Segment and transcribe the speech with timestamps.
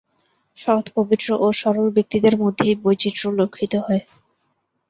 [0.57, 4.01] সৎ, পবিত্র ও সরল ব্যক্তিদের মধ্যেই বৈচিত্র্য লক্ষিত হয়।